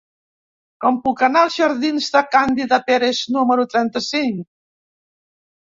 [0.85, 4.43] Com puc anar als jardins de Càndida Pérez número trenta-cinc?